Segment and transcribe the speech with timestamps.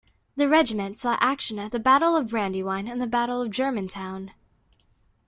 [0.35, 4.31] The regiment saw action at the Battle of Brandywine and the Battle of Germantown.